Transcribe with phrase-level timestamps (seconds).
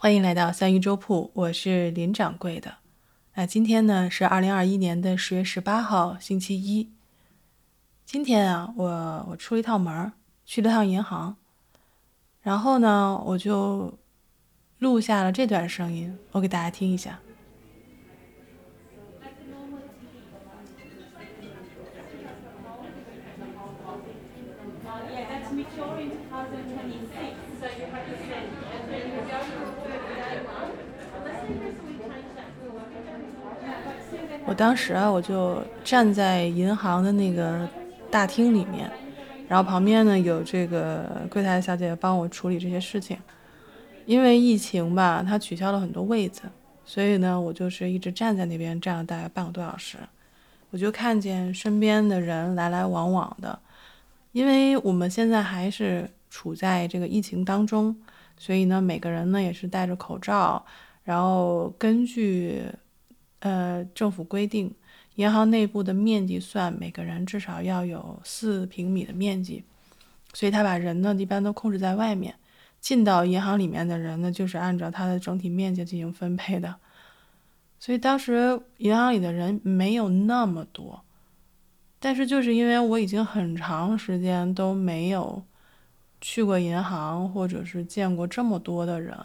[0.00, 2.76] 欢迎来到三鱼粥铺，我是林掌柜的。
[3.34, 6.92] 那今天呢是二零二一年的十月十八号，星期一。
[8.06, 10.12] 今天啊，我我出了一趟门儿，
[10.46, 11.34] 去了趟银行，
[12.42, 13.98] 然后呢，我就
[14.78, 17.18] 录下了这段声音，我给大家听一下。
[34.48, 37.68] 我当时啊，我就站在银行的那个
[38.10, 38.90] 大厅里面，
[39.46, 43.18] 然后旁边呢有这个柜台小姐帮我处理这些事情。
[44.06, 46.44] 因为疫情吧，她取消了很多位子，
[46.82, 49.98] 所以呢，我就是一直站在那边站了大概半个多小时。
[50.70, 53.58] 我就看见身边的人来来往往的，
[54.32, 57.94] 因为我们现在还是处在这个疫情当中，
[58.38, 60.64] 所以呢，每个人呢也是戴着口罩，
[61.04, 62.62] 然后根据。
[63.40, 64.74] 呃，政府规定，
[65.14, 69.62] 银行内部的面积算每个人至少要有四平米的面积，
[70.32, 72.34] 所以他把人呢一般都控制在外面，
[72.80, 76.74] 进到银行里面的人呢就是按照它的整体面积进行分配的。
[77.78, 81.04] 所以当时银行里的人没有那么多，
[82.00, 85.44] 但是就是因为我已经很长时间都没有
[86.20, 89.16] 去过银行，或者是见过这么多的人，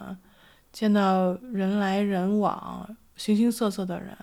[0.72, 2.96] 见到人来人往。
[3.16, 4.16] 形形色色的人，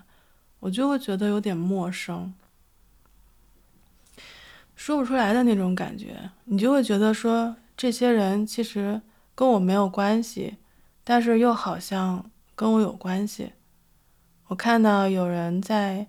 [0.59, 2.34] 我就会觉得有点陌生，
[4.75, 6.30] 说不出来的那种感觉。
[6.45, 9.02] 你就会觉得说，这些人其实
[9.34, 10.58] 跟我没有关系，
[11.03, 13.53] 但是又好像跟我有关系。
[14.47, 16.08] 我看到有人在，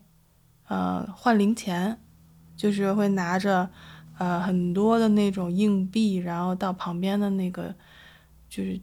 [0.68, 1.98] 呃，换零钱，
[2.56, 3.70] 就是会拿着，
[4.18, 7.74] 呃，很多的那种硬币，然后到旁边的那个，
[8.48, 8.80] 就是。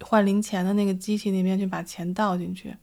[0.00, 2.76] 换零钱的那个机器那边去把钱倒进去，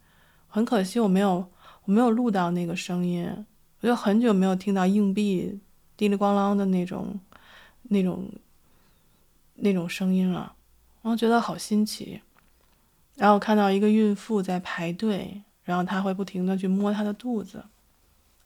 [0.48, 1.46] 很可惜我没有
[1.86, 3.46] 我没有录到那个声音，
[3.82, 5.60] 我就很久没有听到硬币
[5.96, 7.20] 叮里咣啷的那种
[7.84, 8.30] 那种
[9.56, 10.54] 那种声音了，
[11.02, 12.22] 我觉得好新奇。
[13.16, 17.64] 然后看到一个孕妇在排队，然后她会不停的去摸她的肚子，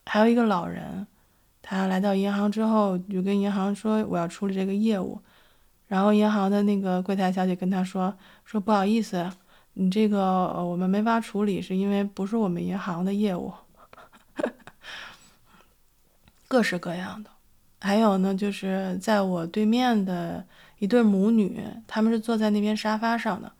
[0.06, 1.08] 还有一个老人，
[1.60, 5.20] 他来到银行之后就跟银行说我要处理这个业务。
[5.90, 8.14] 然后银行的那个柜台小姐跟他说
[8.46, 9.28] ：“说不好意思，
[9.72, 13.52] 你这个我们没法处理，是因为不是我们银行的业务。
[16.46, 17.30] ”各式各样的，
[17.80, 20.46] 还有呢，就是在我对面的
[20.78, 23.52] 一对母女，他们是坐在那边沙发上的，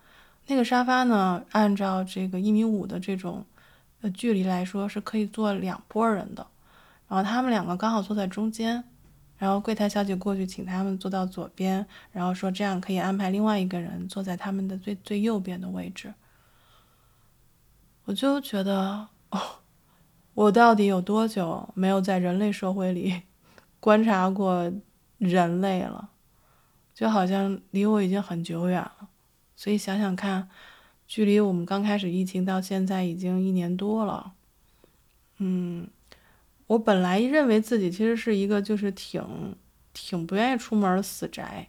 [0.47, 3.45] 那个沙发呢，按照这个一米五的这种
[4.03, 6.47] 呃距离来说，是可以坐两拨人的，
[7.09, 8.85] 然后他们两个刚好坐在中间。
[9.41, 16.12] 然后柜台小姐过去，请他们坐到左边，然后说这样可以安排另外一个人坐在他们的最最右边的位置。
[18.05, 19.41] 我就觉得，哦，
[20.34, 23.23] 我到底有多久没有在人类社会里
[23.81, 24.71] 观察过
[25.17, 26.11] 人类了？
[26.95, 29.09] 就好像离我已经很久远了。
[29.57, 30.51] 所以想想看，
[31.07, 34.33] 距离我们刚开始疫情到现在已经一年多了，
[35.39, 35.89] 嗯。
[36.71, 39.57] 我本来认为自己其实是一个就是挺
[39.93, 41.67] 挺不愿意出门的死宅，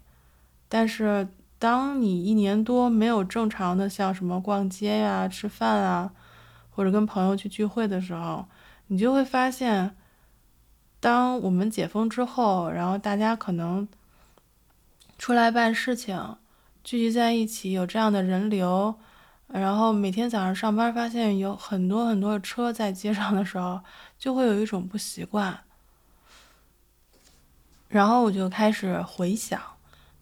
[0.70, 6.14] 但是当你一年多没有正常的像什么逛街呀、吃饭啊，
[6.70, 8.46] 或者跟朋友去聚会的时候，
[8.88, 9.96] 你就会发现，
[11.00, 13.88] 当我们解封之后，然后大家可能
[15.18, 16.38] 出来办事情，
[16.84, 19.00] 聚集在一起，有这样的人流。
[19.54, 23.82] 然后每天早上上班，发现有很多很多的车在街上的时候，
[24.18, 25.60] 就会有一种不习惯。
[27.90, 29.62] 然后我就开始回想，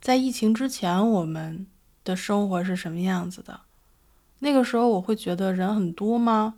[0.01, 1.67] 在疫情之前我们
[2.03, 3.59] 的生活是什么样子的。
[4.39, 6.55] 那个时候我会觉得人很多吗？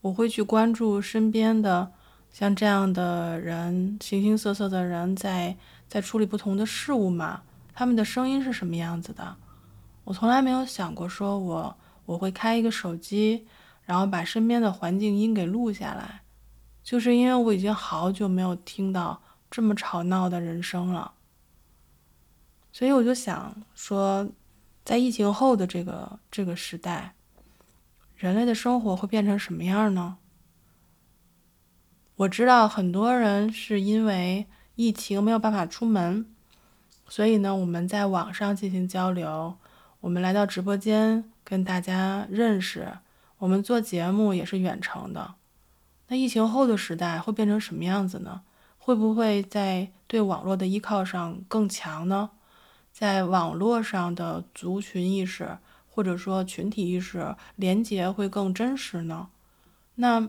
[0.00, 1.92] 我会去关注身边的
[2.32, 5.56] 像这样的人，形形色色的人在
[5.86, 7.42] 在处理不同的事物吗？
[7.72, 9.36] 他们的声音是什么样子的？
[10.02, 11.76] 我从来没有想过说我。
[12.08, 13.46] 我会开一个手机，
[13.84, 16.22] 然后把身边的环境音给录下来，
[16.82, 19.20] 就是因为我已经好久没有听到
[19.50, 21.12] 这么吵闹的人声了，
[22.72, 24.26] 所以我就想说，
[24.86, 27.14] 在疫情后的这个这个时代，
[28.16, 30.16] 人类的生活会变成什么样呢？
[32.16, 34.46] 我知道很多人是因为
[34.76, 36.24] 疫情没有办法出门，
[37.06, 39.58] 所以呢，我们在网上进行交流，
[40.00, 41.30] 我们来到直播间。
[41.48, 42.98] 跟大家认识，
[43.38, 45.36] 我们做节目也是远程的。
[46.08, 48.42] 那疫情后的时代会变成什么样子呢？
[48.76, 52.28] 会不会在对网络的依靠上更强呢？
[52.92, 55.56] 在网络上的族群意识
[55.88, 59.28] 或者说群体意识连结会更真实呢？
[59.94, 60.28] 那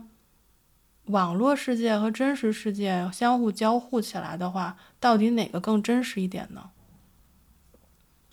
[1.04, 6.70] 网络世界和真实世界相互交互起来的话，到底哪个更真实一点呢？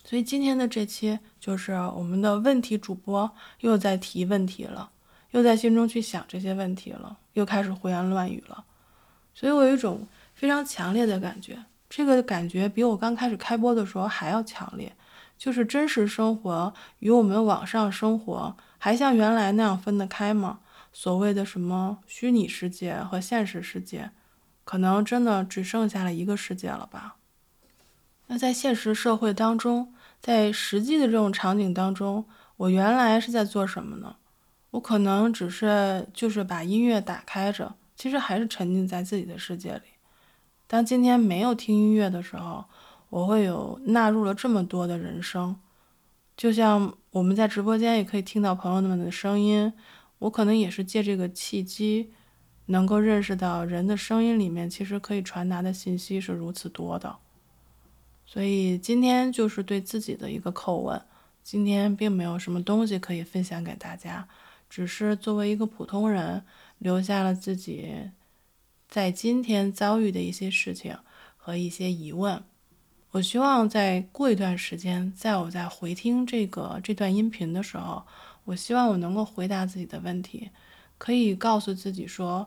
[0.08, 4.90] 所以今天的这期就是我们的问题主播又在提问题了，
[5.32, 8.64] 又在心中去想这些问题了，又开始胡言乱语了。
[9.34, 14.90] 所以我有一种非常强烈的感觉，这个感觉比我刚开始开播的时候还要强烈，
[15.36, 20.60] 就是真实生活与我们网上生活还像原来那样分得开吗？
[20.90, 24.10] 所谓的什么虚拟世界和现实世界，
[24.64, 27.16] 可能真的只剩下了一个世界了吧？
[28.28, 29.92] 那在现实社会当中。
[30.20, 32.24] 在实际的这种场景当中，
[32.56, 34.16] 我原来是在做什么呢？
[34.70, 39.82] 我可能只是就是把音乐打开着，其实还是沉浸在自己的世界里。
[40.66, 42.64] 当今天没有听音乐的时候，
[43.08, 45.56] 我会有纳入了这么多的人声，
[46.36, 49.72] 就像我们在直播间也可以听到朋友们的声音，
[50.18, 52.12] 我可能也是借这个契机，
[52.66, 57.16] 能够认识到人的声音里面其实可以传达的信息是如此多的。
[58.30, 61.00] 所以今天就是对自己的一个叩问。
[61.42, 64.28] 今天并没有什么东西可以分享给大家，
[64.68, 66.44] 只是作为一个普通人，
[66.76, 68.10] 留下了自己
[68.86, 70.94] 在今天遭遇的一些事情
[71.38, 72.44] 和一些疑问。
[73.12, 78.04] 我希望在过一段时间，在我在回听这个这段音频的时候，
[78.44, 80.50] 我希望我能够回答自己的问题，
[80.98, 82.46] 可以告诉自己说，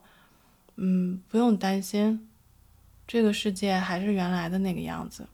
[0.75, 2.29] 嗯，不用担心，
[3.07, 5.27] 这个世界还是原来的那个样子。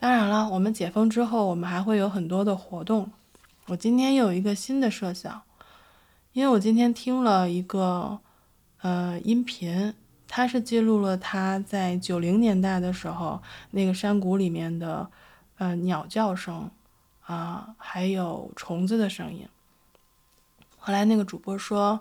[0.00, 3.10] 当然了，我们解封之后，我们还会有很多的活动。
[3.66, 5.42] 我今天又有一个新的设想，
[6.32, 8.20] 因为我今天听了一个
[8.82, 9.92] 呃音频，
[10.28, 13.42] 它是记录了他在九零年代的时候
[13.72, 15.10] 那个山谷里面的
[15.56, 16.70] 呃鸟叫声
[17.26, 19.48] 啊，还有虫子的声音。
[20.78, 21.98] 后来那个主播说，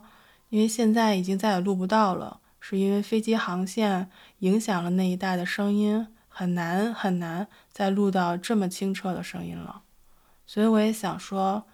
[0.50, 4.08] 因为现在已经再也录不到了，是因为飞机航线
[4.40, 6.08] 影响了那一带的声音。
[6.38, 9.82] 很难很难再录到这么清澈的声音了，
[10.46, 11.66] 所以我也想说，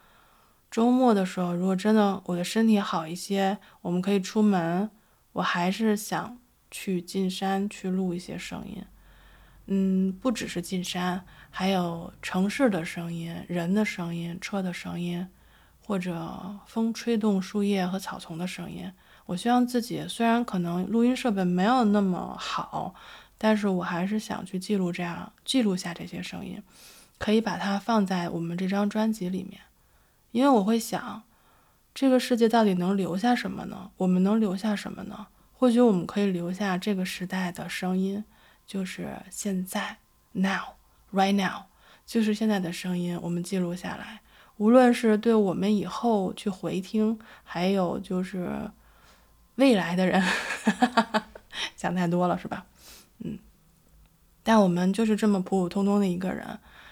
[0.72, 4.90] 周末的时候，如果真的我的身体好一些，我们可以出门，
[5.34, 6.38] 我还是想
[6.72, 8.82] 去进山去录一些声音。
[9.66, 15.28] 嗯，不只是进山，还有城市的声音、人的声音、车的声音，
[15.86, 18.90] 或者风吹动树叶和草丛的声音。
[19.26, 22.96] 我希望自己虽然可能录音设备没有那么好。
[23.44, 26.64] 但是我还是想去记录这样记录下这些声音，
[27.18, 29.60] 可以把它放在我们这张专辑里面，
[30.32, 31.24] 因为我会想，
[31.94, 33.92] 这个世界到底能留下什么呢？
[33.98, 35.28] 我们能留下什么呢？
[35.52, 38.24] 或许我们可以留下这个时代的声音，
[38.66, 39.98] 就是现在
[40.32, 40.76] ，now
[41.12, 41.64] right now，
[42.06, 44.22] 就是现在的声音，我们记录下来，
[44.56, 48.72] 无论是对我们以后去回听，还有就是
[49.56, 50.24] 未来的人，
[51.76, 52.66] 想太多了是吧？
[54.44, 56.46] 但我们就是这么普普通通的一个人，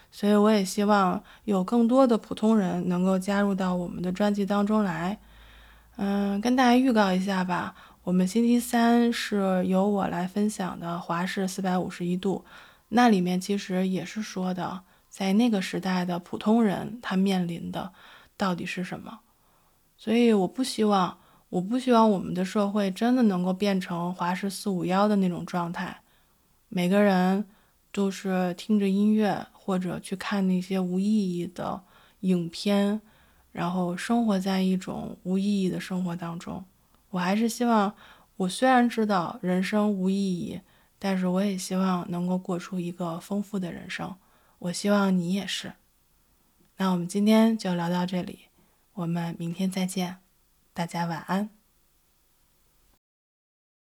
[0.09, 5.19] 所以我也希望有更多的普通人能够加入到我们的专辑当中来。
[5.97, 12.43] 嗯，跟大家预告一下吧，我们星期三是由我来分享的华氏四百五十一度，
[12.87, 17.91] 那里面其实也是说的，在那个时代的普通人他面临的
[18.37, 19.19] 到底是什么，
[19.97, 21.17] 所以我不希望，
[21.49, 26.00] 我不希望我们的社会真的能够变成华氏四五幺的那种状态。
[26.73, 27.45] 每个人
[27.91, 31.83] 都是听着音乐，或者去看那些无意义的
[32.21, 33.01] 影片，
[33.51, 36.63] 然后生活在一种无意义的生活当中。
[37.09, 37.93] 我还是希望，
[38.37, 40.61] 我虽然知道人生无意义，
[40.97, 44.15] 但是我也希望能够过出一个丰富的人生。
[44.59, 45.73] 我希望你也是。
[46.77, 48.39] 那我们今天就聊到这里，
[48.93, 50.19] 我们明天再见，
[50.73, 51.60] 大家晚安。